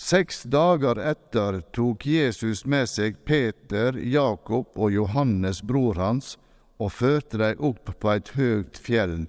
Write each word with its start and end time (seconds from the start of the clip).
Seks 0.00 0.42
dager 0.48 0.96
etter 0.96 1.58
tok 1.76 2.06
Jesus 2.08 2.62
med 2.64 2.88
seg 2.88 3.18
Peter, 3.28 3.92
Jakob 4.00 4.78
og 4.80 4.94
Johannes, 4.94 5.58
bror 5.60 5.98
hans, 6.00 6.38
og 6.80 6.94
førte 6.96 7.36
dem 7.42 7.60
opp 7.68 7.90
på 8.00 8.08
et 8.14 8.30
høgt 8.32 8.78
fjell. 8.80 9.26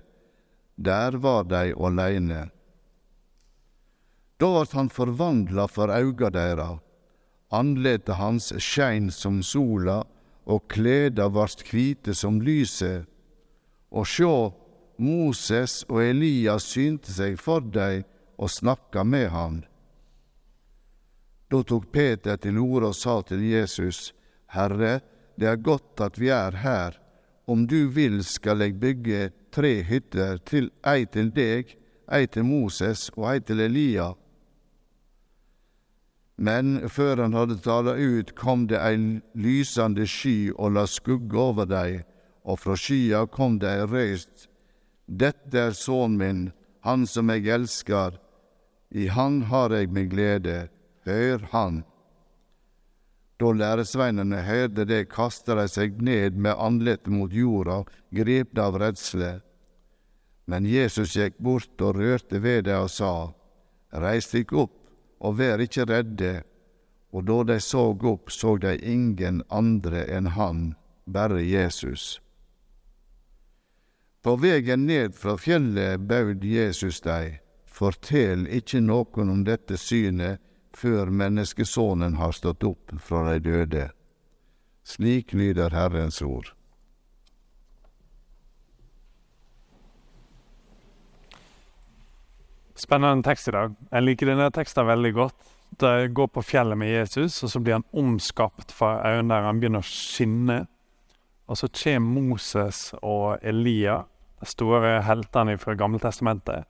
Der 0.80 1.18
var 1.20 1.44
de 1.52 1.74
aleine. 1.76 2.46
Da 4.40 4.48
vart 4.54 4.72
han 4.78 4.88
forvandla 4.90 5.66
for 5.68 5.92
auga 5.92 6.30
deira. 6.32 6.70
Andletet 7.52 8.16
hans 8.16 8.48
skein 8.64 9.10
som 9.12 9.42
sola, 9.44 10.06
og 10.48 10.70
kleda 10.72 11.28
vart 11.36 11.66
kvite 11.68 12.16
som 12.16 12.40
lyset. 12.40 13.04
Og 13.92 14.08
sjå, 14.08 14.36
Moses 15.04 15.82
og 15.90 16.00
Elias 16.06 16.72
synte 16.72 17.12
seg 17.12 17.36
for 17.44 17.60
dei 17.60 18.06
og 18.40 18.56
snakka 18.56 19.04
med 19.04 19.28
han. 19.36 19.60
Da 21.52 21.60
tok 21.64 21.92
Peter 21.92 22.38
til 22.40 22.58
orde 22.64 22.94
og 22.94 22.96
sa 22.96 23.18
til 23.28 23.42
Jesus, 23.44 24.14
Herre, 24.56 25.02
det 25.36 25.50
er 25.52 25.60
godt 25.60 26.00
at 26.00 26.20
vi 26.20 26.30
er 26.32 26.56
her. 26.64 26.96
Om 27.46 27.66
du 27.68 27.90
vil, 27.92 28.22
skal 28.24 28.64
jeg 28.64 28.80
bygge 28.80 29.32
tre 29.52 29.82
hytter, 29.84 30.40
til 30.48 30.70
ei 30.88 31.04
til 31.12 31.34
deg, 31.36 31.76
ei 32.08 32.30
til 32.32 32.48
Moses 32.48 33.10
og 33.18 33.28
ei 33.34 33.44
til 33.44 33.60
Elia. 33.68 34.14
Men 36.40 36.88
før 36.90 37.26
han 37.26 37.36
hadde 37.36 37.60
tala 37.60 37.98
ut, 38.00 38.32
kom 38.36 38.70
det 38.72 38.80
ei 38.80 39.20
lysende 39.36 40.08
sky 40.08 40.54
og 40.56 40.78
la 40.78 40.88
skugge 40.88 41.38
over 41.38 41.68
dem, 41.68 42.02
og 42.48 42.64
fra 42.64 42.80
skya 42.80 43.26
kom 43.28 43.60
det 43.60 43.76
ei 43.76 43.88
røyst. 43.92 44.48
Dette 45.06 45.68
er 45.68 45.76
sønnen 45.76 46.18
min, 46.18 46.44
han 46.88 47.04
som 47.06 47.30
jeg 47.30 47.52
elsker, 47.52 48.16
i 48.96 49.12
han 49.12 49.44
har 49.52 49.76
jeg 49.76 49.92
min 49.92 50.10
glede, 50.10 50.70
hør 51.06 51.48
han. 51.52 51.84
Da 53.42 53.52
læresveinene 53.58 54.44
hørte 54.46 54.86
det, 54.86 55.08
kastet 55.10 55.58
de 55.58 55.66
seg 55.72 56.02
ned 56.02 56.38
med 56.38 56.60
andletet 56.62 57.10
mot 57.10 57.34
jorda, 57.34 57.82
grepne 58.14 58.66
av 58.68 58.78
redsle. 58.82 59.32
Men 60.46 60.68
Jesus 60.70 61.16
gikk 61.18 61.40
bort 61.42 61.82
og 61.82 61.98
rørte 61.98 62.42
ved 62.44 62.68
dem 62.68 62.86
og 62.86 62.92
sa, 62.94 63.34
Reis 63.92 64.30
dykk 64.32 64.54
opp 64.66 64.78
og 65.22 65.38
vær 65.40 65.62
ikke 65.64 65.88
redde. 65.90 66.34
Og 67.12 67.26
da 67.28 67.42
de 67.50 67.58
så 67.60 67.90
opp, 67.92 68.32
så 68.32 68.56
de 68.62 68.78
ingen 68.78 69.42
andre 69.50 70.06
enn 70.06 70.30
han, 70.38 70.76
bare 71.06 71.42
Jesus. 71.44 72.22
På 74.22 74.38
vegen 74.38 74.86
ned 74.86 75.18
fra 75.18 75.34
fjellet 75.38 76.06
baud 76.08 76.46
Jesus 76.46 77.02
dem, 77.02 77.42
fortell 77.66 78.46
ikke 78.48 78.80
noen 78.86 79.34
om 79.34 79.44
dette 79.44 79.80
synet 79.82 80.40
før 80.78 81.12
menneskesonen 81.12 82.16
har 82.20 82.32
stått 82.36 82.64
opp 82.64 82.94
fra 83.00 83.26
de 83.32 83.40
døde. 83.46 83.90
Slik 84.88 85.34
lyder 85.34 85.76
Herrens 85.76 86.22
ord. 86.22 86.54
Spennende 92.82 93.24
tekst 93.24 93.52
i 93.52 93.54
dag. 93.54 93.74
Jeg 93.92 94.06
liker 94.08 94.32
denne 94.32 94.50
teksten 94.54 94.88
veldig 94.88 95.12
godt. 95.14 95.50
De 95.80 96.08
går 96.10 96.32
på 96.34 96.42
fjellet 96.44 96.80
med 96.80 96.90
Jesus, 96.90 97.44
og 97.46 97.52
så 97.54 97.60
blir 97.62 97.78
han 97.78 97.86
omskapt 97.94 98.74
fra 98.74 98.96
øynene 99.06 99.36
der. 99.36 99.46
Han 99.46 99.60
begynner 99.62 99.84
å 99.84 99.88
skinne. 99.88 100.64
Og 101.52 101.60
så 101.60 101.70
kommer 101.76 102.26
Moses 102.26 102.80
og 103.02 103.44
Elia, 103.44 104.02
de 104.42 104.50
store 104.50 105.02
heltene 105.06 105.58
fra 105.62 105.76
Gammeltestamentet, 105.78 106.66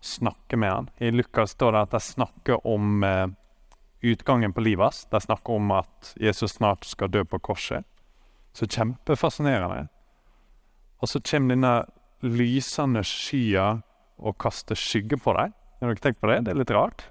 snakker 0.00 0.56
med 0.56 0.72
han. 0.72 0.90
I 0.98 1.10
Lukas 1.10 1.50
står 1.50 1.72
det 1.72 1.84
at 1.84 1.94
de 1.94 2.00
snakker 2.00 2.66
om 2.66 3.04
eh, 3.04 3.26
utgangen 4.00 4.52
på 4.52 4.64
livet 4.64 4.84
hans. 4.84 5.04
De 5.10 5.20
snakker 5.20 5.52
om 5.52 5.70
at 5.76 6.14
Jesus 6.20 6.56
snart 6.56 6.84
skal 6.88 7.10
dø 7.12 7.24
på 7.24 7.38
korset. 7.38 7.84
Så 8.52 8.66
kjempefascinerende. 8.66 9.88
Og 11.00 11.08
så 11.08 11.20
kommer 11.20 11.54
denne 11.54 11.74
lysende 12.20 13.04
skya 13.06 13.80
og 14.20 14.36
kaster 14.40 14.76
skygge 14.76 15.16
på 15.20 15.34
dem. 15.36 15.54
Har 15.80 15.88
dere 15.88 16.04
tenkt 16.04 16.20
på 16.20 16.28
det? 16.28 16.42
Det 16.44 16.52
er 16.52 16.60
litt 16.60 16.74
rart. 16.76 17.06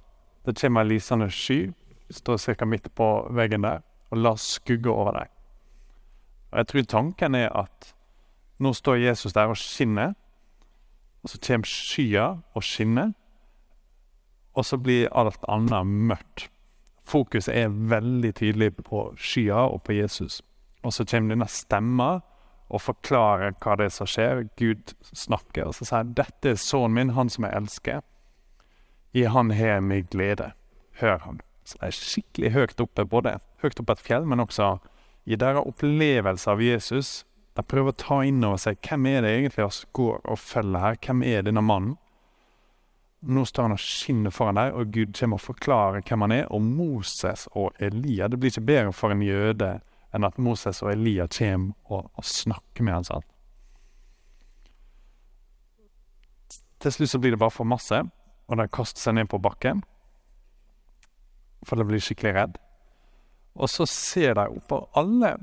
Det 0.45 0.57
kommer 0.59 0.85
en 0.85 0.91
lysende 0.91 1.29
sky, 1.33 1.71
står 2.09 2.37
ca. 2.55 2.65
midt 2.65 2.89
på 2.95 3.07
veggen 3.35 3.65
der, 3.65 3.81
og 4.09 4.17
lar 4.17 4.37
skugge 4.37 4.89
over 4.89 5.17
dem. 5.17 5.31
Og 6.51 6.57
Jeg 6.57 6.67
tror 6.67 6.83
tanken 6.89 7.35
er 7.35 7.49
at 7.49 7.93
nå 8.59 8.73
står 8.73 9.01
Jesus 9.01 9.33
der 9.33 9.49
og 9.49 9.57
skinner, 9.57 10.13
så 11.29 11.39
kommer 11.45 11.69
skya 11.69 12.27
og 12.57 12.65
skinner, 12.65 13.13
og 14.57 14.65
så 14.65 14.79
blir 14.81 15.11
alt 15.15 15.43
annet 15.47 15.87
mørkt. 16.09 16.49
Fokuset 17.09 17.55
er 17.55 17.69
veldig 17.69 18.33
tydelig 18.37 18.73
på 18.83 19.09
skya 19.17 19.65
og 19.71 19.83
på 19.87 19.95
Jesus. 19.97 20.41
Og 20.83 20.93
så 20.93 21.05
kommer 21.05 21.33
denne 21.33 21.47
stemma 21.49 22.09
og 22.69 22.83
forklarer 22.83 23.55
hva 23.63 23.75
det 23.79 23.89
er 23.89 23.93
som 23.95 24.09
skjer. 24.09 24.45
Gud 24.59 24.93
snakker, 25.09 25.69
og 25.69 25.75
så 25.75 25.87
sier 25.89 26.03
'Dette 26.03 26.53
er 26.53 26.61
sønnen 26.61 26.93
min, 26.93 27.15
han 27.17 27.29
som 27.29 27.45
jeg 27.45 27.55
elsker. 27.55 28.01
I 29.13 29.23
han 29.23 29.51
har 29.51 29.81
jeg 29.81 30.09
glede.' 30.09 30.53
Hør 30.99 31.17
han. 31.17 31.39
Så 31.63 31.77
det 31.81 31.87
er 31.87 31.91
skikkelig 31.91 32.51
høyt 32.51 32.81
oppe, 32.81 33.05
både 33.05 33.39
høyt 33.61 33.79
oppe 33.79 33.91
et 33.91 33.99
fjell, 33.99 34.25
men 34.25 34.39
også 34.39 34.77
i 35.25 35.35
deres 35.35 35.63
opplevelse 35.65 36.51
av 36.51 36.61
Jesus. 36.61 37.25
De 37.59 37.65
prøver 37.67 37.91
å 37.91 37.99
ta 37.99 38.21
inn 38.23 38.43
over 38.47 38.59
seg 38.61 38.77
hvem 38.87 39.07
er 39.09 39.25
det 39.25 39.31
egentlig 39.35 39.65
som 39.75 39.89
går 39.97 40.21
og 40.23 40.37
følger 40.39 40.79
her. 40.79 40.99
Hvem 41.03 41.23
er 41.27 41.41
denne 41.43 41.63
mannen? 41.65 41.97
Nå 43.19 43.41
står 43.43 43.65
han 43.67 43.75
og 43.75 43.81
skinner 43.83 44.31
foran 44.31 44.55
dem, 44.55 44.77
og 44.79 44.93
Gud 44.95 45.11
kommer 45.17 45.35
og 45.35 45.43
forklarer 45.43 46.05
hvem 46.07 46.23
han 46.23 46.33
er. 46.37 46.45
Og 46.55 46.63
Moses 46.63 47.49
og 47.51 47.75
Elia 47.83 48.29
Det 48.31 48.39
blir 48.39 48.53
ikke 48.53 48.63
bedre 48.69 48.93
for 48.95 49.11
en 49.11 49.25
jøde 49.25 49.73
enn 50.15 50.23
at 50.23 50.39
Moses 50.39 50.79
og 50.85 50.93
Elia 50.93 51.27
kommer 51.27 51.75
og, 51.91 52.07
og 52.15 52.23
snakker 52.31 52.87
med 52.87 52.95
ham. 52.95 53.09
sånn. 53.09 53.27
Til 56.79 56.95
slutt 56.95 57.11
så 57.11 57.19
blir 57.19 57.35
det 57.35 57.43
bare 57.43 57.51
for 57.51 57.67
masse, 57.67 57.99
og 58.47 58.55
de 58.55 58.71
kaster 58.71 59.03
seg 59.03 59.19
ned 59.19 59.27
på 59.27 59.41
bakken. 59.43 59.83
For 61.67 61.75
de 61.75 61.83
blir 61.83 61.99
skikkelig 61.99 62.37
redd. 62.39 62.59
Og 63.59 63.67
så 63.67 63.83
ser 63.83 64.39
de 64.39 64.47
opp, 64.47 64.71
og 64.71 64.87
alle 64.95 65.35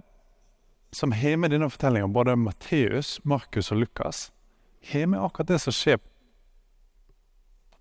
som 0.96 1.12
har 1.12 1.36
med 1.36 1.52
denne 1.52 1.68
fortellinga, 1.68 2.08
både 2.08 2.38
Matteus, 2.40 3.18
Markus 3.24 3.68
og 3.72 3.82
Lukas, 3.82 4.30
har 4.88 5.06
med 5.06 5.20
akkurat 5.20 5.50
det 5.50 5.58
som 5.60 5.74
skjer 5.76 5.98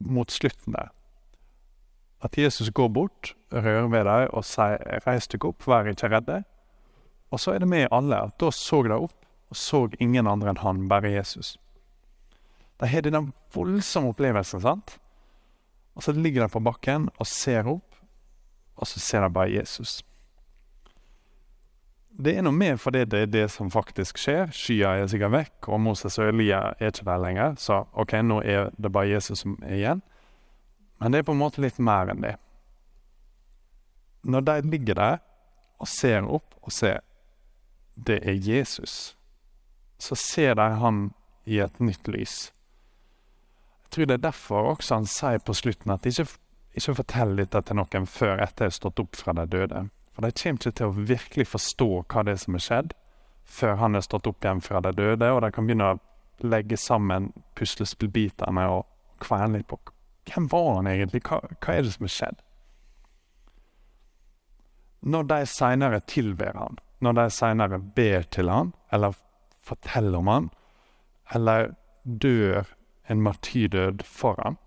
mot 0.04 0.32
slutten 0.32 0.76
der. 0.76 0.90
At 2.26 2.36
Jesus 2.38 2.74
går 2.76 2.90
bort, 2.92 3.36
rører 3.54 3.88
ved 3.88 4.04
dem 4.10 4.34
og 4.34 4.44
sier 4.44 4.82
'reis 5.06 5.28
dere 5.32 5.48
opp, 5.48 5.68
vær 5.68 5.88
ikke 5.88 6.10
redde'. 6.12 6.44
Og 7.32 7.40
så 7.40 7.54
er 7.54 7.60
det 7.60 7.68
med 7.68 7.88
alle 7.92 8.20
at 8.20 8.40
da 8.40 8.52
så 8.52 8.84
de 8.84 8.92
opp 8.92 9.26
og 9.50 9.56
så 9.56 9.88
ingen 10.00 10.28
andre 10.28 10.50
enn 10.50 10.58
han, 10.58 10.88
bare 10.90 11.12
Jesus. 11.12 11.58
De 12.80 12.88
har 12.88 13.02
denne 13.02 13.32
voldsomme 13.54 14.10
opplevelsen, 14.10 14.62
sant? 14.62 15.00
Og 15.96 16.04
så 16.04 16.12
ligger 16.12 16.44
de 16.44 16.52
på 16.52 16.60
bakken 16.60 17.10
og 17.20 17.28
ser 17.28 17.68
opp, 17.68 17.96
og 18.76 18.88
så 18.88 19.00
ser 19.00 19.22
de 19.22 19.30
bare 19.30 19.54
Jesus. 19.54 20.04
Det 22.16 22.32
er 22.32 22.46
noe 22.46 22.56
mer 22.56 22.78
fordi 22.80 23.02
det 23.12 23.22
er 23.26 23.32
det 23.32 23.46
som 23.52 23.72
faktisk 23.72 24.20
skjer. 24.22 24.52
Skya 24.56 24.94
er 25.02 25.10
sikkert 25.12 25.34
vekk, 25.34 25.68
og 25.68 25.82
Moses 25.84 26.16
og 26.22 26.30
Elia 26.30 26.62
er 26.80 26.94
ikke 26.94 27.08
der 27.10 27.20
lenger. 27.20 27.58
Så 27.60 27.82
OK, 27.92 28.16
nå 28.24 28.40
er 28.48 28.70
det 28.80 28.92
bare 28.96 29.10
Jesus 29.10 29.44
som 29.44 29.58
er 29.64 29.76
igjen. 29.76 30.04
Men 31.04 31.12
det 31.12 31.20
er 31.20 31.28
på 31.28 31.36
en 31.36 31.42
måte 31.42 31.64
litt 31.64 31.80
mer 31.84 32.14
enn 32.14 32.24
det. 32.24 32.38
Når 34.26 34.46
de 34.48 34.56
ligger 34.72 34.98
der 34.98 35.20
og 35.78 35.92
ser 35.92 36.24
opp 36.24 36.56
og 36.64 36.72
ser 36.74 37.04
det 37.96 38.22
er 38.28 38.40
Jesus, 38.40 39.16
så 40.00 40.16
ser 40.16 40.56
de 40.60 40.70
han 40.80 41.10
i 41.46 41.60
et 41.64 41.80
nytt 41.80 42.08
lys. 42.12 42.52
Jeg 43.86 43.92
tror 43.92 44.10
det 44.10 44.18
er 44.18 44.26
derfor 44.26 44.72
også 44.74 44.98
han 44.98 45.08
sier 45.08 45.40
på 45.40 45.56
slutten 45.56 45.94
at 45.94 46.08
ikke, 46.08 46.26
ikke 46.76 46.96
fortell 46.98 47.36
dette 47.40 47.62
til 47.62 47.80
noen 47.80 48.08
før 48.10 48.42
etter 48.44 48.68
jeg 48.68 48.74
har 48.74 48.80
stått 48.80 49.04
opp 49.04 49.16
fra 49.16 49.36
de 49.38 49.46
døde. 49.48 49.86
For 50.16 50.24
de 50.24 50.32
kommer 50.32 50.62
ikke 50.62 50.78
til 50.80 50.88
å 50.92 51.08
virkelig 51.12 51.48
forstå 51.52 51.90
hva 52.08 52.24
det 52.24 52.36
er 52.36 52.44
som 52.46 52.56
er 52.56 52.64
skjedd, 52.64 52.94
før 53.46 53.76
han 53.82 53.96
er 53.96 54.06
stått 54.06 54.30
opp 54.32 54.46
igjen 54.46 54.64
fra 54.64 54.82
de 54.82 54.94
døde, 54.96 55.28
og 55.32 55.42
de 55.44 55.52
kan 55.54 55.68
begynne 55.68 55.92
å 55.92 56.00
legge 56.44 56.80
sammen 56.80 57.30
puslespillbitene 57.56 58.64
og 58.72 58.88
kverne 59.24 59.60
litt 59.60 59.70
på 59.70 59.80
hvem 60.26 60.48
var 60.50 60.76
han 60.76 60.88
egentlig, 60.90 61.22
hva, 61.28 61.38
hva 61.62 61.74
er 61.74 61.86
det 61.86 61.94
som 61.94 62.08
er 62.08 62.14
skjedd? 62.16 62.40
Når 65.06 65.28
de 65.30 65.40
seinere 65.46 66.00
tilber 66.10 66.58
han, 66.58 66.80
når 67.06 67.18
de 67.20 67.26
seinere 67.30 67.80
ber 67.98 68.26
til 68.34 68.50
han, 68.50 68.72
eller 68.96 69.14
forteller 69.62 70.18
om 70.18 70.32
han, 70.32 70.48
eller 71.36 71.76
dør 72.04 72.72
en 73.10 73.22
martyrdød 73.22 74.02
for 74.06 74.42
han, 74.42 74.58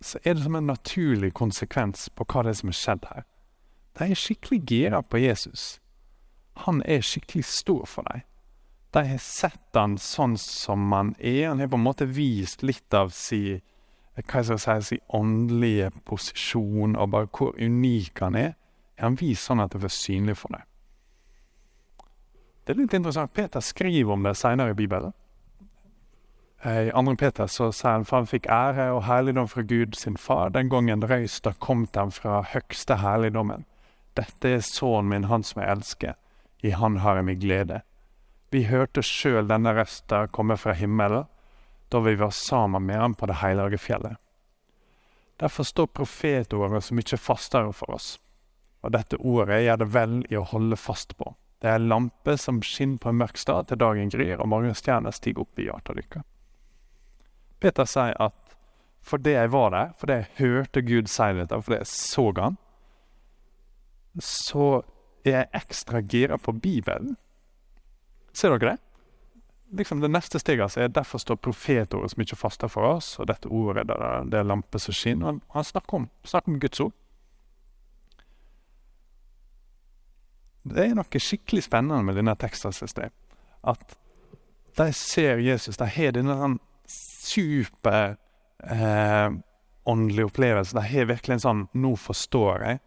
så 0.00 0.20
er 0.22 0.38
det 0.38 0.44
som 0.44 0.54
en 0.54 0.70
naturlig 0.70 1.32
konsekvens 1.34 2.06
på 2.14 2.26
hva 2.30 2.44
det 2.46 2.54
er 2.54 2.60
som 2.60 2.70
er 2.70 2.78
skjedd 2.78 3.10
her. 3.10 3.26
De 3.98 4.10
er 4.10 4.18
skikkelig 4.18 4.60
gira 4.66 5.02
på 5.02 5.18
Jesus. 5.18 5.80
Han 6.64 6.82
er 6.86 7.02
skikkelig 7.02 7.44
stor 7.44 7.86
for 7.86 8.06
dem. 8.12 8.22
De 8.94 9.02
har 9.04 9.18
sett 9.20 9.76
han 9.76 9.98
sånn 10.00 10.38
som 10.40 10.92
han 10.94 11.12
er. 11.18 11.48
Han 11.50 11.60
har 11.60 11.68
på 11.68 11.76
en 11.76 11.86
måte 11.86 12.06
vist 12.08 12.62
litt 12.62 12.94
av 12.94 13.12
si 13.14 13.60
hva 14.18 14.42
jeg 14.42 14.58
skal 14.58 14.82
si, 14.82 14.96
åndelige 15.14 15.92
posisjon, 16.08 16.96
og 16.98 17.10
bare 17.12 17.28
hvor 17.30 17.54
unik 17.54 18.18
han 18.24 18.34
er, 18.34 18.56
han 18.98 19.14
vist 19.14 19.46
sånn 19.46 19.62
at 19.62 19.70
det 19.70 19.78
blir 19.84 19.94
synlig 19.94 20.34
for 20.40 20.56
deg. 20.56 20.64
Det 22.66 22.74
er 22.74 22.80
litt 22.80 22.96
interessant. 22.98 23.32
Peter 23.32 23.62
skriver 23.62 24.12
om 24.12 24.26
det 24.26 24.34
senere 24.36 24.74
i 24.74 24.78
Bibelen. 24.78 25.14
I 26.66 26.90
2. 26.90 27.14
Peter 27.16 27.46
så 27.46 27.70
sier 27.70 27.94
han 27.94 28.04
for 28.04 28.18
han 28.18 28.26
fikk 28.26 28.48
ære 28.50 28.88
og 28.90 29.04
herligdom 29.06 29.46
fra 29.48 29.62
Gud 29.62 29.94
sin 29.94 30.18
far 30.18 30.50
den 30.50 30.68
gangen 30.68 31.06
røysta 31.06 31.52
kom 31.62 31.86
til 31.86 32.08
ham 32.08 32.10
fra 32.10 32.42
høgste 32.42 32.98
herligdommen. 32.98 33.64
Dette 34.18 34.50
er 34.50 34.64
sønnen 34.66 35.12
min, 35.12 35.28
han 35.30 35.44
som 35.46 35.62
jeg 35.62 35.70
elsker. 35.76 36.14
I 36.66 36.74
han 36.74 36.98
har 37.04 37.20
jeg 37.20 37.26
min 37.28 37.40
glede. 37.40 37.82
Vi 38.50 38.64
hørte 38.66 39.04
sjøl 39.04 39.46
denne 39.46 39.74
røsta 39.76 40.26
komme 40.32 40.56
fra 40.58 40.74
himmelen 40.74 41.28
da 41.88 42.00
vi 42.04 42.16
var 42.20 42.32
sammen 42.36 42.84
med 42.84 42.98
ham 43.00 43.14
på 43.14 43.26
det 43.30 43.38
hellige 43.40 43.78
fjellet. 43.80 44.16
Derfor 45.40 45.64
står 45.64 45.86
profetordet 45.86 46.84
så 46.84 46.96
mye 46.98 47.18
fastere 47.20 47.72
for 47.72 47.94
oss, 47.94 48.08
og 48.82 48.92
dette 48.92 49.16
ordet 49.16 49.62
gjør 49.62 49.78
det 49.80 49.88
vel 49.94 50.16
i 50.28 50.36
å 50.36 50.44
holde 50.50 50.76
fast 50.76 51.14
på. 51.16 51.32
Det 51.62 51.70
er 51.70 51.78
en 51.78 51.88
lampe 51.88 52.36
som 52.38 52.60
skinner 52.62 53.00
på 53.00 53.08
en 53.08 53.20
mørk 53.22 53.38
stad 53.40 53.70
til 53.70 53.80
dagen 53.80 54.10
gryr 54.12 54.36
og 54.36 54.50
morgenstjerner 54.50 55.14
stiger 55.14 55.46
opp 55.46 55.58
i 55.58 55.68
hjertet 55.70 56.02
deres. 56.02 56.26
Peter 57.58 57.88
sier 57.88 58.18
at 58.20 58.56
fordi 59.08 59.32
jeg 59.32 59.50
var 59.54 59.70
der, 59.72 59.92
fordi 59.98 60.18
jeg 60.18 60.30
hørte 60.38 60.82
Gud 60.82 61.08
si 61.08 61.28
dette, 61.38 61.62
fordi 61.62 61.78
jeg 61.80 61.90
så 61.90 62.26
han, 62.36 62.58
så 64.22 64.82
er 65.26 65.34
jeg 65.42 65.50
ekstra 65.62 66.00
gira 66.00 66.38
på 66.38 66.52
Bibelen. 66.52 67.16
Ser 68.32 68.54
dere 68.54 68.74
det? 68.74 68.78
Liksom 69.78 70.00
Det 70.00 70.08
neste 70.08 70.38
steget 70.40 70.62
altså, 70.64 70.80
er 70.80 70.88
derfor 70.88 71.20
står 71.20 71.36
profetordet 71.44 72.10
så 72.10 72.20
mye 72.20 72.36
faste 72.40 72.68
for 72.72 72.88
oss, 72.88 73.18
og 73.20 73.28
dette 73.28 73.50
ordet 73.52 73.86
det 73.88 73.96
er, 74.00 74.24
det 74.24 74.46
lampe 74.46 74.80
som 74.80 74.96
skinner. 74.96 75.40
Han 75.52 75.64
snakker 75.64 75.96
om, 75.96 76.08
snakker 76.24 76.54
om 76.54 76.60
Guds 76.60 76.80
ord. 76.80 76.94
Det 80.68 80.84
er 80.84 80.96
noe 80.96 81.20
skikkelig 81.22 81.66
spennende 81.68 82.04
med 82.04 82.16
denne 82.16 82.34
teksten, 82.36 82.72
synes 82.72 82.96
jeg. 82.96 83.12
At 83.64 83.96
de 84.78 84.92
ser 84.94 85.42
Jesus, 85.42 85.76
de 85.76 85.88
har 85.90 86.16
denne 86.16 86.36
sånn 86.38 86.58
super 86.88 88.16
eh, 88.64 89.30
åndelig. 89.88 90.28
De 90.36 90.84
har 90.92 91.08
virkelig 91.08 91.38
en 91.38 91.44
sånn 91.44 91.64
'nå 91.74 91.96
forstår 91.96 92.64
jeg'. 92.64 92.80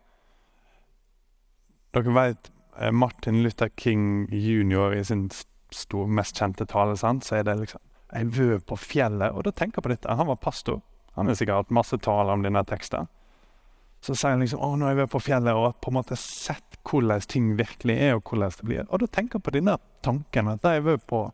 Dere 1.92 2.14
vet 2.16 2.52
eh, 2.80 2.92
Martin 2.92 3.44
Luther 3.44 3.70
King 3.78 4.28
jr. 4.32 4.94
i 4.96 5.04
sin 5.04 5.30
stor, 5.72 6.08
mest 6.08 6.40
kjente 6.40 6.66
tale, 6.66 6.96
sant? 6.98 7.26
så 7.26 7.40
er 7.40 7.44
det 7.44 7.58
liksom 7.60 7.80
'Jeg 8.12 8.38
vøv 8.38 8.60
på 8.68 8.76
fjellet'. 8.76 9.32
Og 9.32 9.44
da 9.46 9.52
tenker 9.52 9.80
jeg 9.80 9.84
på 9.84 9.90
dette. 9.90 10.16
Han 10.16 10.28
var 10.28 10.36
pastor. 10.36 10.82
Han 11.16 11.28
har 11.28 11.34
sikkert 11.34 11.56
hatt 11.56 11.72
masse 11.72 11.98
taler 11.98 12.34
om 12.34 12.44
denne 12.44 12.64
teksten. 12.64 13.08
Så 14.02 14.16
sier 14.16 14.32
han 14.32 14.40
liksom 14.40 14.60
'Å, 14.60 14.76
nå 14.76 14.86
er 14.86 14.96
jeg 14.96 15.10
på 15.10 15.20
fjellet', 15.20 15.56
og 15.56 15.76
på 15.82 15.92
en 15.92 15.94
måte 15.94 16.16
sett 16.16 16.78
hvordan 16.84 17.22
ting 17.22 17.58
virkelig 17.58 17.98
er, 17.98 18.16
og 18.16 18.24
hvordan 18.24 18.52
det 18.52 18.66
blir. 18.66 18.86
Og 18.90 19.00
da 19.00 19.06
tenker 19.06 19.40
jeg 19.40 19.44
på 19.44 19.52
denne 19.52 19.78
tanken 20.04 20.48
at 20.48 20.62
de 20.62 20.82
har 20.82 20.98
på 20.98 21.32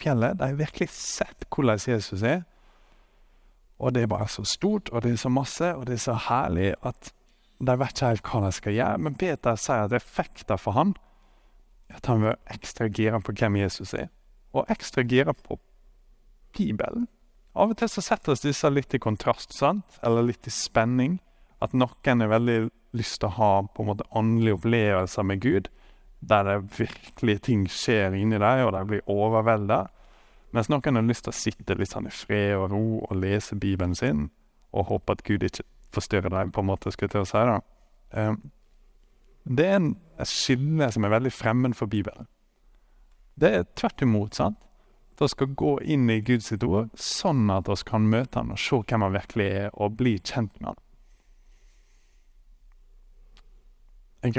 fjellet. 0.00 0.38
De 0.38 0.44
har 0.44 0.54
virkelig 0.54 0.88
sett 0.88 1.44
hvordan 1.50 1.78
Jesus 1.78 2.22
er. 2.22 2.42
Og 3.78 3.94
det 3.94 4.02
er 4.02 4.06
bare 4.06 4.28
så 4.28 4.44
stort, 4.44 4.90
og 4.90 5.02
det 5.02 5.12
er 5.12 5.16
så 5.16 5.28
masse, 5.28 5.74
og 5.74 5.86
det 5.86 5.94
er 5.94 5.98
så 5.98 6.14
herlig 6.14 6.74
at 6.82 7.12
de 7.60 7.74
vet 7.78 7.94
ikke 7.94 8.12
helt 8.12 8.28
hva 8.30 8.40
de 8.44 8.52
skal 8.56 8.76
gjøre. 8.76 9.00
Men 9.06 9.18
Peter 9.18 9.58
sier 9.60 9.86
at 9.86 9.94
effekten 9.96 10.60
for 10.60 10.76
han 10.76 10.94
er 10.94 11.04
at 11.98 12.06
han 12.06 12.22
vil 12.24 12.36
ekstra 12.52 12.88
gira 12.88 13.20
på 13.22 13.34
hvem 13.36 13.58
Jesus 13.60 13.94
er, 13.94 14.08
og 14.54 14.70
ekstra 14.72 15.04
gira 15.06 15.34
på 15.36 15.58
Bibelen. 16.56 17.08
Av 17.54 17.70
og 17.70 17.78
til 17.78 17.90
så 17.90 18.02
setter 18.02 18.38
disse 18.42 18.70
litt 18.70 18.94
i 18.96 19.02
kontrast, 19.02 19.54
sant? 19.54 19.98
eller 20.02 20.26
litt 20.26 20.46
i 20.48 20.52
spenning. 20.54 21.20
At 21.62 21.74
noen 21.74 22.22
har 22.22 22.32
veldig 22.32 22.58
lyst 22.98 23.20
til 23.22 23.30
å 23.30 23.36
ha 23.38 23.50
på 23.66 23.84
en 23.84 23.92
måte 23.92 24.06
åndelige 24.10 24.58
opplevelser 24.58 25.26
med 25.26 25.42
Gud, 25.42 25.68
der 26.20 26.46
det 26.48 26.78
virkelig 26.78 27.36
ting 27.46 27.66
skjer 27.70 28.16
inni 28.16 28.40
deg, 28.40 28.64
og 28.64 28.74
de 28.74 28.82
blir 28.90 29.10
overvelda. 29.10 29.84
Mens 30.54 30.70
noen 30.70 30.98
har 30.98 31.06
lyst 31.06 31.26
til 31.26 31.34
å 31.34 31.38
sitte 31.38 31.78
litt 31.78 31.94
sånn 31.94 32.10
i 32.10 32.14
fred 32.14 32.56
og 32.58 32.74
ro 32.74 32.84
og 33.04 33.14
lese 33.18 33.58
Bibelen 33.58 33.94
sin, 33.98 34.28
og 34.74 34.90
håpe 34.90 35.14
at 35.14 35.24
Gud 35.26 35.46
ikke 35.46 35.66
forstyrrer 35.94 36.32
deg, 36.32 36.52
på 36.54 36.62
en 36.62 36.70
måte, 36.70 36.92
skulle 36.92 37.10
jeg 37.10 37.16
til 37.16 37.24
å 37.24 37.30
si. 37.30 37.44
da. 37.50 37.58
Um, 38.14 38.38
det 39.44 39.66
er 39.68 39.80
en, 39.80 39.90
skille 40.24 40.86
som 40.94 41.04
er 41.04 41.12
veldig 41.16 41.32
fremmed 41.34 41.74
for 41.76 41.90
Bibelen. 41.90 42.28
Det 43.34 43.50
er 43.50 43.66
tvert 43.76 44.02
imot. 44.02 44.34
sant? 44.34 44.60
Vi 45.18 45.28
skal 45.28 45.54
gå 45.54 45.76
inn 45.80 46.08
i 46.10 46.20
Guds 46.20 46.52
ord, 46.52 46.90
sånn 46.98 47.50
at 47.50 47.68
vi 47.68 47.76
kan 47.86 48.08
møte 48.10 48.40
han 48.40 48.54
og 48.54 48.58
se 48.58 48.80
hvem 48.82 49.04
han 49.06 49.14
virkelig 49.14 49.46
er, 49.46 49.68
og 49.74 49.98
bli 49.98 50.16
kjent 50.18 50.54
med 50.60 50.72
han. 50.72 50.80
Jeg 54.24 54.32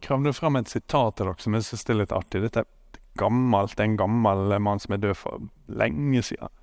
gravde 0.00 0.32
fram 0.32 0.56
et 0.56 0.70
sitat 0.72 1.18
til 1.18 1.28
dere 1.28 1.42
som 1.44 1.54
jeg 1.54 1.66
syns 1.66 1.84
er 1.92 1.98
litt 2.00 2.14
artig. 2.16 2.40
Dette 2.46 2.62
er 2.64 3.00
gammelt, 3.20 3.80
en 3.80 3.98
gammel 3.98 4.54
mann 4.64 4.80
som 4.80 4.96
er 4.96 5.02
død 5.02 5.18
for 5.20 5.44
lenge 5.68 6.22
siden. 6.24 6.54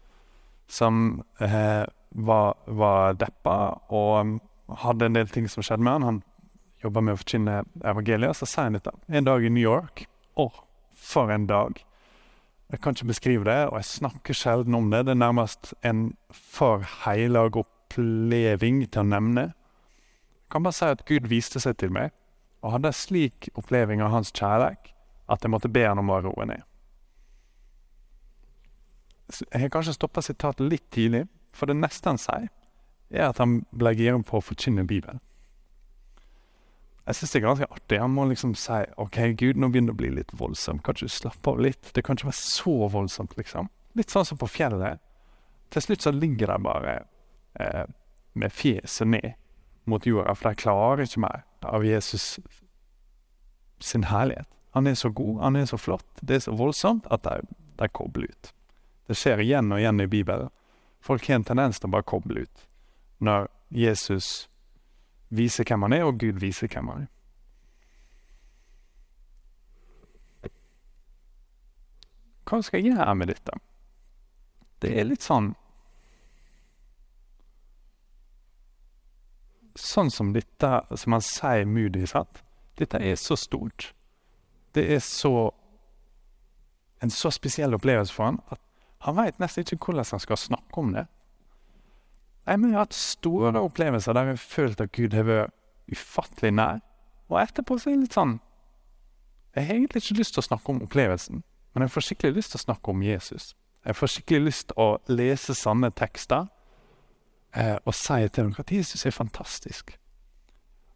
Som 0.68 1.22
eh, 1.44 1.84
var, 2.14 2.58
var, 2.66 3.18
deppa 3.18 3.58
og 3.90 4.12
um, 4.22 4.36
hadde 4.84 5.10
en 5.10 5.18
del 5.18 5.32
ting 5.32 5.50
som 5.50 5.66
skjedde 5.66 5.84
med 5.84 5.98
han. 5.98 6.08
Han 6.10 6.22
jobba 6.84 7.02
med 7.02 7.16
å 7.16 7.22
forkynne 7.22 7.62
evangeliet. 7.82 8.38
Så 8.38 8.50
sier 8.50 8.70
han 8.70 8.78
dette. 8.78 8.94
En 9.10 9.28
dag 9.28 9.46
i 9.46 9.52
New 9.54 9.64
York. 9.64 10.06
Å, 10.40 10.48
for 10.94 11.34
en 11.34 11.48
dag. 11.50 11.82
Jeg 12.74 12.82
kan 12.82 12.96
ikke 12.96 13.12
beskrive 13.12 13.46
det, 13.46 13.60
og 13.70 13.78
jeg 13.78 13.90
snakker 14.00 14.38
sjelden 14.38 14.78
om 14.78 14.90
det. 14.94 15.04
Det 15.06 15.14
er 15.14 15.22
nærmest 15.22 15.74
en 15.86 16.08
for 16.34 16.86
heilag 17.04 17.58
oppleving 17.60 18.82
til 18.88 19.04
å 19.04 19.10
nevne. 19.12 19.52
Jeg 19.52 20.50
kan 20.54 20.66
bare 20.66 20.78
si 20.78 20.90
at 20.90 21.06
Gud 21.10 21.30
viste 21.30 21.62
seg 21.62 21.78
til 21.82 21.94
meg 21.94 22.14
og 22.64 22.76
hadde 22.78 22.90
en 22.94 22.96
slik 22.96 23.50
oppleving 23.60 24.02
av 24.06 24.14
hans 24.14 24.32
kjærlighet 24.32 24.94
at 25.32 25.44
jeg 25.44 25.52
måtte 25.52 25.72
be 25.72 25.84
han 25.86 26.00
om 26.02 26.12
å 26.12 26.20
roe 26.24 26.46
ned. 26.48 26.64
Jeg 29.34 29.62
har 29.64 29.72
kanskje 29.72 29.96
stoppa 29.96 30.22
sitatet 30.22 30.68
litt 30.68 30.86
tidlig, 30.94 31.24
for 31.54 31.70
det 31.70 31.78
neste 31.80 32.10
han 32.10 32.22
sier, 32.22 32.50
er 33.14 33.30
at 33.30 33.40
han 33.42 33.62
ble 33.72 33.94
gira 33.98 34.18
på 34.26 34.40
å 34.40 34.44
forkynne 34.44 34.88
Bibelen. 34.90 35.22
Jeg 37.04 37.18
syns 37.20 37.34
det 37.34 37.40
er 37.42 37.44
ganske 37.44 37.68
artig. 37.76 38.00
Han 38.00 38.14
må 38.16 38.26
liksom 38.30 38.54
si 38.56 38.80
OK, 39.02 39.18
Gud, 39.40 39.60
nå 39.60 39.68
begynner 39.70 39.92
det 39.92 39.98
å 39.98 40.02
bli 40.02 40.12
litt 40.16 40.32
voldsomt. 40.40 40.86
Kan 40.86 40.96
ikke 40.96 41.10
du 41.10 41.12
slappe 41.12 41.52
av 41.52 41.60
litt? 41.66 41.90
Det 41.92 42.04
kan 42.06 42.16
ikke 42.16 42.30
være 42.30 42.40
så 42.40 42.76
voldsomt, 42.94 43.36
liksom. 43.36 43.68
Litt 44.00 44.14
sånn 44.14 44.28
som 44.30 44.40
på 44.40 44.48
fjellet. 44.48 45.02
Til 45.74 45.84
slutt 45.84 46.06
så 46.06 46.14
ligger 46.16 46.54
de 46.54 46.58
bare 46.64 46.96
eh, 47.60 47.84
med 48.40 48.56
fjeset 48.56 49.10
ned 49.10 49.34
mot 49.90 50.06
jorda, 50.08 50.32
for 50.38 50.50
de 50.50 50.62
klarer 50.64 51.04
ikke 51.04 51.26
mer 51.26 51.44
av 51.68 51.84
Jesus 51.84 52.38
sin 53.84 54.08
herlighet. 54.08 54.48
Han 54.74 54.88
er 54.88 54.96
så 54.98 55.12
god, 55.12 55.42
han 55.44 55.60
er 55.60 55.68
så 55.70 55.78
flott, 55.78 56.08
det 56.22 56.40
er 56.40 56.46
så 56.48 56.56
voldsomt 56.58 57.08
at 57.14 57.28
de, 57.28 57.44
de 57.82 57.90
kobler 57.92 58.32
ut. 58.32 58.54
Det 59.12 59.18
skjer 59.20 59.44
igjen 59.44 59.74
og 59.76 59.84
igjen 59.84 60.00
i 60.02 60.08
Bibelen. 60.10 60.50
Folk 61.04 61.28
har 61.28 61.36
en 61.36 61.44
tendens 61.44 61.80
til 61.80 61.90
å 61.90 61.96
bare 61.98 62.08
koble 62.08 62.46
ut 62.46 62.68
når 63.24 63.50
Jesus 63.76 64.48
viser 65.34 65.68
hvem 65.68 65.84
han 65.84 65.96
er, 65.96 66.06
og 66.08 66.20
Gud 66.22 66.40
viser 66.40 66.72
hvem 66.72 66.92
han 66.92 67.04
er. 67.04 67.10
Hva 72.48 72.60
skal 72.64 72.80
jeg 72.80 72.94
gjøre 72.94 73.16
med 73.18 73.32
dette? 73.32 73.58
Det 74.84 74.92
er 75.00 75.08
litt 75.08 75.26
sånn 75.26 75.54
sånn 79.80 80.12
som 80.14 80.32
dette, 80.36 80.70
som 80.96 81.16
han 81.16 81.24
sier 81.26 81.66
Moody 81.66 82.06
satt, 82.08 82.44
dette 82.78 83.00
er 83.02 83.16
så 83.18 83.36
stort. 83.40 83.90
Det 84.74 84.86
er 84.96 85.02
så 85.04 85.50
en 87.04 87.12
så 87.12 87.32
spesiell 87.34 87.76
opplevelse 87.76 88.14
for 88.16 88.30
han 88.30 88.40
at 88.54 88.62
han 89.04 89.18
veit 89.18 89.40
nesten 89.42 89.66
ikke 89.66 89.90
hvordan 89.90 90.08
han 90.12 90.22
skal 90.24 90.40
snakke 90.40 90.80
om 90.80 90.94
det. 90.96 91.06
Jeg 92.44 92.60
har 92.60 92.78
hatt 92.78 92.96
store 92.96 93.60
opplevelser 93.60 94.16
der 94.16 94.30
jeg 94.30 94.38
har 94.38 94.42
følt 94.42 94.82
at 94.84 94.92
Gud 94.96 95.14
har 95.16 95.28
vært 95.28 95.54
ufattelig 95.92 96.52
nær. 96.56 96.82
Og 97.32 97.40
etterpå 97.40 97.78
så 97.80 97.90
er 97.90 97.98
det 97.98 98.08
litt 98.08 98.18
sånn 98.18 98.38
Jeg 99.56 99.68
har 99.68 99.76
egentlig 99.76 100.04
ikke 100.04 100.18
lyst 100.18 100.34
til 100.36 100.42
å 100.42 100.48
snakke 100.48 100.72
om 100.74 100.82
opplevelsen, 100.82 101.44
men 101.74 101.86
jeg 101.86 101.94
får 101.94 102.06
skikkelig 102.08 102.40
lyst 102.40 102.54
til 102.54 102.60
å 102.60 102.64
snakke 102.64 102.92
om 102.92 103.04
Jesus. 103.06 103.52
Jeg 103.86 103.98
får 104.00 104.12
skikkelig 104.14 104.48
lyst 104.48 104.68
til 104.72 104.80
å 104.82 104.88
lese 105.14 105.54
sanne 105.54 105.92
tekster 105.94 106.48
eh, 107.54 107.78
og 107.84 107.94
si 107.94 108.18
til 108.30 108.48
dem 108.48 108.56
at 108.58 108.72
Jesus 108.74 109.06
er 109.06 109.14
fantastisk. 109.14 109.94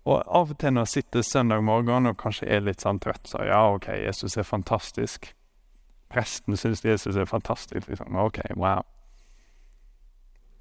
Og 0.08 0.24
av 0.26 0.54
og 0.56 0.58
til 0.58 0.74
når 0.74 0.88
jeg 0.88 0.94
sitter 0.96 1.28
søndag 1.28 1.62
morgen 1.68 2.10
og 2.10 2.18
kanskje 2.18 2.48
er 2.50 2.64
litt 2.64 2.82
sånn 2.82 3.02
trøtt, 3.04 3.28
så 3.28 3.44
ja, 3.46 3.62
OK, 3.76 3.92
Jesus 4.00 4.40
er 4.40 4.48
fantastisk. 4.48 5.34
Presten 6.10 6.58
syns 6.58 6.86
Jesus 6.86 7.16
er 7.16 7.26
fantastisk. 7.26 7.88
liksom, 7.88 8.16
OK, 8.16 8.40
wow. 8.56 8.82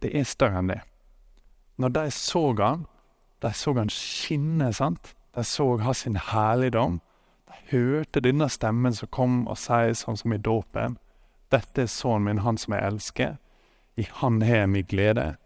Det 0.03 0.13
er 0.19 0.25
større 0.25 0.59
enn 0.59 0.71
det. 0.71 0.81
Når 1.77 1.89
de 1.89 2.11
så 2.11 2.53
han, 2.59 2.87
de 3.43 3.53
så 3.53 3.75
han 3.77 3.93
skinne, 3.93 4.73
sant? 4.73 5.15
De 5.35 5.45
så 5.45 5.77
ha 5.77 5.93
sin 5.93 6.17
herligdom. 6.17 7.01
De 7.47 7.55
hørte 7.71 8.21
denne 8.21 8.49
stemmen 8.49 8.95
som 8.95 9.09
kom 9.13 9.47
og 9.47 9.59
sier 9.61 9.95
sånn 9.95 10.17
som 10.17 10.33
i 10.33 10.41
dåpen. 10.41 10.97
Dette 11.53 11.85
er 11.85 11.91
sønnen 11.91 12.25
min, 12.25 12.45
han 12.45 12.59
som 12.59 12.75
jeg 12.75 12.87
elsker. 12.87 13.37
I 13.97 14.07
han 14.21 14.43
har 14.43 14.65
jeg 14.65 14.73
min 14.73 14.89
glede. 14.89 15.37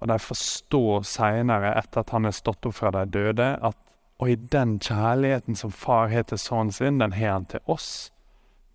Og 0.00 0.08
de 0.08 0.18
forstår 0.18 1.04
seinere, 1.08 1.74
etter 1.78 2.02
at 2.02 2.10
han 2.12 2.26
er 2.26 2.34
stått 2.36 2.66
opp 2.66 2.76
fra 2.80 2.90
de 2.92 3.04
døde, 3.08 3.54
at 3.62 3.78
og 4.18 4.30
i 4.30 4.34
den 4.34 4.78
kjærligheten 4.78 5.56
som 5.56 5.72
far 5.72 6.08
har 6.08 6.22
til 6.22 6.38
sønnen 6.38 6.72
sin, 6.72 7.00
den 7.00 7.12
har 7.12 7.32
han 7.32 7.46
til 7.50 7.60
oss. 7.66 8.12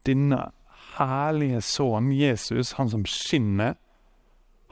Denne 0.05 0.51
herlige 1.00 1.62
sønn 1.62 2.12
Jesus, 2.13 2.74
han 2.77 2.89
som 2.89 3.06
skinner, 3.08 3.75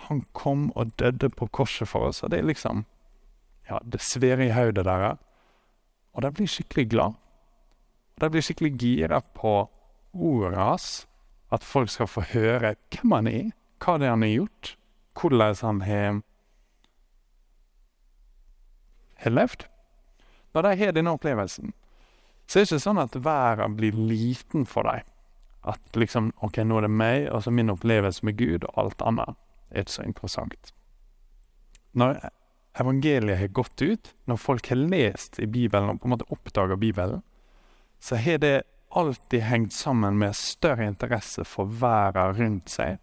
han 0.08 0.22
kom 0.34 0.70
og 0.76 0.94
døde 1.00 1.30
på 1.30 1.48
korset 1.48 1.88
for 1.88 2.10
oss. 2.10 2.24
Og 2.24 2.32
det 2.32 2.40
er 2.40 2.52
liksom 2.52 2.86
Ja, 3.70 3.80
det 3.84 4.00
sver 4.02 4.40
i 4.40 4.52
hodet 4.56 4.86
deres. 4.86 5.18
Og 6.14 6.22
de 6.24 6.32
blir 6.32 6.48
skikkelig 6.48 6.90
glad. 6.90 7.18
Og 8.16 8.22
de 8.22 8.30
blir 8.30 8.42
skikkelig 8.42 8.78
gira 8.80 9.20
på 9.20 9.70
ordet 10.14 10.58
hans. 10.58 11.08
At 11.52 11.64
folk 11.64 11.90
skal 11.90 12.08
få 12.08 12.22
høre 12.22 12.76
hvem 12.92 13.12
han 13.12 13.28
er, 13.28 13.52
hva 13.84 13.98
det 13.98 14.08
er 14.08 14.16
han 14.16 14.24
har 14.24 14.30
gjort, 14.30 14.78
hvordan 15.20 15.56
han 15.62 15.82
har 15.82 16.22
har 19.18 19.32
levd. 19.32 19.68
Når 20.54 20.62
de 20.62 20.76
har 20.76 20.92
denne 20.92 21.12
opplevelsen, 21.12 21.74
så 22.48 22.60
er 22.60 22.64
det 22.64 22.72
ikke 22.72 22.84
sånn 22.86 23.02
at 23.02 23.16
verden 23.24 23.76
blir 23.78 23.96
liten 23.98 24.66
for 24.66 24.88
dem. 24.88 25.04
At 25.68 26.00
liksom 26.00 26.32
OK, 26.46 26.62
nå 26.64 26.80
er 26.80 26.88
det 26.88 26.94
meg, 26.94 27.28
og 27.34 27.44
så 27.44 27.52
min 27.52 27.74
opplevelse 27.74 28.26
med 28.28 28.38
Gud, 28.40 28.64
og 28.70 28.82
alt 28.84 29.04
annet 29.04 29.36
er 29.72 29.84
ikke 29.84 29.98
så 29.98 30.06
interessant. 30.08 30.72
Når 31.98 32.22
evangeliet 32.80 33.42
har 33.42 33.54
gått 33.58 33.82
ut, 33.82 34.14
når 34.30 34.40
folk 34.40 34.70
har 34.72 34.80
lest 34.80 35.40
i 35.42 35.48
Bibelen 35.50 35.92
og 35.92 36.02
på 36.02 36.08
en 36.08 36.16
måte 36.16 36.30
oppdager 36.34 36.80
Bibelen, 36.80 37.24
så 38.00 38.20
har 38.22 38.40
det 38.44 38.62
alltid 38.96 39.42
hengt 39.42 39.74
sammen 39.74 40.18
med 40.18 40.36
større 40.36 40.86
interesse 40.88 41.44
for 41.46 41.70
verden 41.82 42.38
rundt 42.38 42.72
seg. 42.72 43.02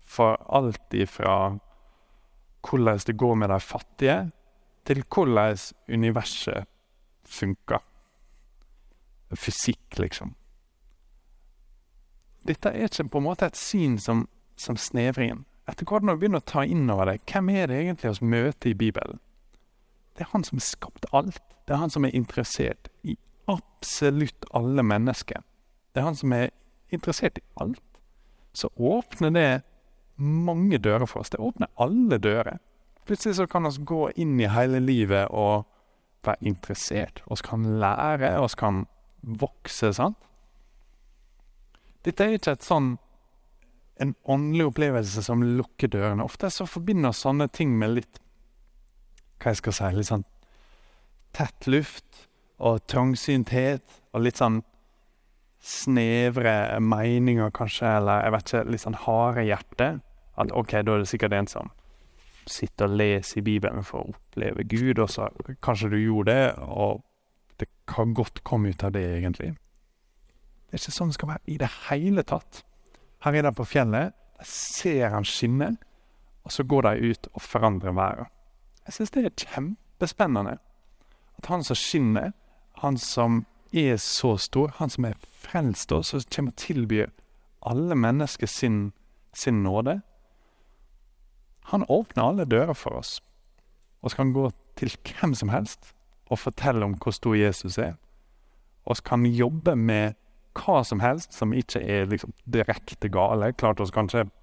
For 0.00 0.40
alt 0.50 0.96
ifra 0.96 1.36
hvordan 2.66 3.04
det 3.06 3.16
går 3.16 3.34
med 3.40 3.52
de 3.52 3.60
fattige, 3.60 4.18
til 4.84 5.04
hvordan 5.06 5.56
universet 5.88 6.66
funker. 7.24 7.84
Fysikk, 9.36 9.98
liksom. 9.98 10.34
Dette 12.50 12.72
er 12.74 12.88
ikke 12.88 13.06
på 13.12 13.20
en 13.20 13.28
måte 13.28 13.46
et 13.46 13.58
syn 13.58 13.96
som, 14.02 14.24
som 14.58 14.78
snevrer 14.78 15.28
inn. 15.28 15.42
Etter 15.70 15.86
hvert 15.86 16.02
når 16.02 16.16
du 16.16 16.22
begynner 16.24 16.42
å 16.42 16.50
ta 16.50 16.64
inn 16.66 16.88
over 16.90 17.06
det, 17.06 17.20
hvem 17.30 17.50
er 17.54 17.70
det 17.70 17.76
egentlig 17.84 18.16
vi 18.18 18.30
møter 18.32 18.72
i 18.72 18.78
Bibelen? 18.78 19.20
Det 20.18 20.24
er 20.24 20.32
han 20.32 20.42
som 20.44 20.58
har 20.58 20.66
skapt 20.66 21.06
alt. 21.14 21.42
Det 21.68 21.76
er 21.76 21.82
han 21.84 21.92
som 21.94 22.04
er 22.04 22.16
interessert 22.16 22.90
i 23.06 23.14
absolutt 23.50 24.48
alle 24.56 24.82
mennesker. 24.82 25.44
Det 25.94 26.02
er 26.02 26.08
han 26.08 26.18
som 26.18 26.34
er 26.34 26.50
interessert 26.90 27.38
i 27.38 27.44
alt. 27.62 28.00
Så 28.52 28.72
åpner 28.74 29.30
det 29.30 29.50
mange 30.20 30.80
dører 30.82 31.06
for 31.06 31.22
oss. 31.22 31.30
Det 31.30 31.38
åpner 31.38 31.70
alle 31.78 32.18
dører. 32.18 32.58
Plutselig 33.06 33.38
så 33.38 33.46
kan 33.46 33.68
vi 33.68 33.84
gå 33.86 34.08
inn 34.18 34.34
i 34.42 34.50
hele 34.50 34.82
livet 34.82 35.30
og 35.30 35.68
være 36.26 36.50
interessert. 36.50 37.22
Vi 37.30 37.38
kan 37.46 37.64
lære, 37.80 38.34
vi 38.42 38.50
kan 38.58 38.84
vokse, 39.22 39.92
sant? 39.94 40.18
Dette 42.06 42.24
er 42.24 42.38
ikke 42.38 42.56
et 42.56 42.66
sånn 42.66 42.94
en 44.00 44.14
åndelig 44.32 44.70
opplevelse 44.70 45.22
som 45.26 45.42
lukker 45.44 45.90
dørene. 45.92 46.24
Ofte 46.24 46.48
så 46.52 46.64
forbinder 46.68 47.12
sånne 47.12 47.50
ting 47.52 47.76
med 47.78 47.98
litt 47.98 48.20
Hva 49.40 49.52
jeg 49.52 49.60
skal 49.60 49.76
si 49.76 49.90
Litt 49.96 50.08
sånn 50.08 50.26
tett 51.36 51.68
luft 51.70 52.24
og 52.60 52.80
trangsynthet 52.90 53.84
og 54.10 54.24
litt 54.24 54.40
sånn 54.40 54.58
snevre 55.60 56.80
meninger, 56.80 57.52
kanskje, 57.54 57.86
eller 58.00 58.24
jeg 58.24 58.34
vet 58.34 58.48
ikke, 58.48 58.62
litt 58.72 58.82
sånn 58.82 58.98
harde 59.04 59.44
hjerte. 59.44 59.88
At 60.40 60.52
OK, 60.56 60.74
da 60.80 60.96
er 60.96 61.04
det 61.04 61.10
sikkert 61.10 61.36
en 61.36 61.48
som 61.52 61.70
sitter 62.50 62.88
og 62.88 62.96
leser 62.98 63.40
i 63.40 63.44
Bibelen 63.46 63.84
for 63.86 64.00
å 64.02 64.14
oppleve 64.14 64.64
Gud, 64.68 64.98
og 64.98 65.12
så 65.12 65.28
kanskje 65.62 65.92
du 65.92 65.98
gjorde 66.00 66.34
det, 66.34 66.46
og 66.64 67.04
det 67.60 67.68
kan 67.88 68.16
godt 68.16 68.42
komme 68.48 68.72
ut 68.72 68.84
av 68.88 68.96
det, 68.96 69.04
egentlig. 69.20 69.52
Det 70.70 70.78
er 70.78 70.84
ikke 70.84 70.94
sånn 70.94 71.10
det 71.10 71.18
skal 71.18 71.32
være 71.32 71.50
i 71.50 71.56
det 71.58 71.68
hele 71.88 72.22
tatt. 72.22 72.60
Her 73.24 73.34
er 73.34 73.42
de 73.42 73.50
på 73.58 73.66
fjellet, 73.66 74.12
der 74.38 74.46
ser 74.46 75.10
han 75.10 75.26
skinne, 75.26 75.72
og 76.46 76.52
så 76.54 76.62
går 76.64 76.86
de 76.86 77.10
ut 77.10 77.28
og 77.34 77.42
forandrer 77.42 77.92
været. 77.92 78.30
Jeg 78.86 78.94
syns 78.94 79.10
det 79.10 79.24
er 79.24 79.34
kjempespennende. 79.42 80.58
At 81.38 81.46
han 81.50 81.64
som 81.66 81.76
skinner, 81.76 82.30
han 82.78 82.96
som 82.96 83.42
er 83.74 83.96
så 83.96 84.36
stor, 84.36 84.70
han 84.78 84.90
som 84.90 85.04
er 85.04 85.18
frelst 85.20 85.92
oss, 85.92 86.14
og 86.14 86.22
kommer 86.30 86.54
og 86.54 86.56
tilbyr 86.56 87.10
alle 87.66 87.94
mennesker 87.94 88.46
sin, 88.46 88.92
sin 89.34 89.62
nåde, 89.62 90.00
han 91.64 91.84
åpner 91.88 92.24
alle 92.24 92.44
dører 92.44 92.72
for 92.72 92.90
oss. 92.90 93.20
og 94.02 94.10
så 94.10 94.16
kan 94.16 94.32
gå 94.32 94.50
til 94.76 94.96
hvem 95.04 95.34
som 95.34 95.48
helst 95.48 95.94
og 96.26 96.38
fortelle 96.38 96.84
om 96.84 96.94
hvor 96.94 97.12
stor 97.12 97.34
Jesus 97.34 97.78
er. 97.78 97.94
Og 98.84 98.96
så 98.96 99.02
kan 99.02 99.26
jobbe 99.26 99.76
med 99.76 100.12
hva 100.60 100.82
som 100.84 101.00
helst 101.00 101.32
som 101.36 101.54
ikke 101.56 101.80
er 101.80 102.10
liksom 102.10 102.34
direkte 102.44 103.08
gale. 103.12 103.52
Klart 103.58 103.80
oss 103.80 103.94
kanskje 103.94 104.26
jobber 104.26 104.36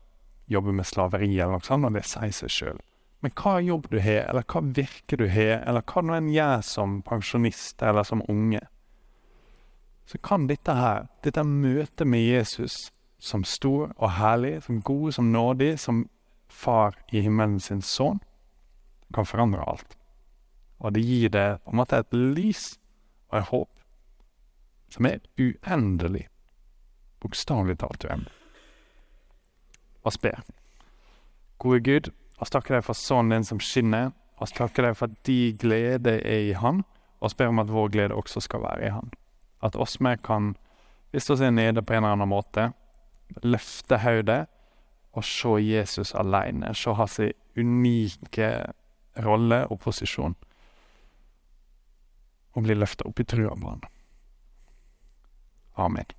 jobbe 0.48 0.72
med 0.72 0.88
slaveri, 0.88 1.34
eller 1.40 1.58
noe 1.58 1.66
sånt, 1.66 1.86
og 1.86 1.96
det 1.98 2.06
sier 2.08 2.32
seg 2.36 2.52
sjøl. 2.54 2.82
Men 3.26 3.34
hva 3.36 3.58
jobb 3.64 3.88
du 3.92 3.98
har, 4.00 4.28
eller 4.30 4.46
hva 4.48 4.62
virke 4.62 5.18
du 5.20 5.26
har, 5.32 5.64
eller 5.68 5.84
hva 5.84 6.04
du 6.06 6.14
enn 6.16 6.30
gjør 6.32 6.62
som 6.66 7.00
pensjonist 7.06 7.82
eller 7.84 8.08
som 8.08 8.24
unge, 8.30 8.62
så 10.08 10.20
kan 10.24 10.46
dette 10.48 10.72
her, 10.72 11.10
dette 11.26 11.44
møtet 11.44 12.08
med 12.08 12.24
Jesus 12.24 12.88
som 13.20 13.44
stor 13.44 13.92
og 13.98 14.14
herlig, 14.16 14.62
som 14.64 14.80
god, 14.86 15.12
som 15.18 15.34
nådig, 15.34 15.74
som 15.80 16.06
Far 16.48 16.96
i 17.12 17.20
himmelen 17.22 17.60
sin 17.60 17.82
sønn 17.84 18.22
kan 19.14 19.28
forandre 19.28 19.66
alt. 19.68 19.98
Og 20.80 20.94
det 20.96 21.04
gir 21.04 21.30
det 21.30 21.60
på 21.66 21.74
en 21.74 21.78
måte 21.82 22.00
et 22.00 22.16
lys 22.16 22.78
og 23.28 23.36
et 23.42 23.50
håp 23.50 23.77
som 24.90 25.06
er 25.10 25.20
uendelig. 25.40 26.28
Bokstavelig 27.20 27.78
talt 27.82 28.06
uendelig. 28.06 28.34
Vi 30.08 30.12
ber. 30.22 30.42
Gode 31.58 31.80
Gud, 31.80 32.10
oss 32.38 32.54
takker 32.54 32.78
deg 32.78 32.86
for 32.86 32.98
sønnen 32.98 33.40
din 33.40 33.48
som 33.48 33.60
skinner. 33.60 34.14
Oss 34.38 34.54
takker 34.54 34.86
deg 34.86 34.98
for 34.98 35.10
at 35.10 35.24
de 35.26 35.54
glede 35.58 36.20
er 36.22 36.52
i 36.52 36.54
Han, 36.54 36.84
vi 37.22 37.30
ber 37.38 37.50
om 37.50 37.60
at 37.60 37.72
vår 37.74 37.90
glede 37.96 38.16
også 38.16 38.44
skal 38.46 38.62
være 38.62 38.86
i 38.86 38.94
Han. 38.94 39.10
At 39.66 39.76
oss 39.76 39.98
vi 40.00 40.14
kan, 40.24 40.54
hvis 41.12 41.30
vi 41.32 41.46
er 41.46 41.52
nede 41.52 41.82
på 41.82 41.94
en 41.94 42.04
eller 42.04 42.20
annen 42.20 42.30
måte, 42.30 42.70
løfte 43.44 43.98
hodet 43.98 44.46
og 45.18 45.26
se 45.26 45.56
Jesus 45.66 46.14
alene, 46.16 46.76
se 46.76 46.94
hans 46.94 47.20
unike 47.58 48.52
rolle 49.26 49.64
og 49.72 49.80
posisjon, 49.82 50.36
og 52.54 52.64
bli 52.64 52.78
løfta 52.78 53.08
opp 53.10 53.20
i 53.20 53.26
trua 53.26 53.56
på 53.58 53.72
han. 53.74 53.82
Amen. 55.78 56.17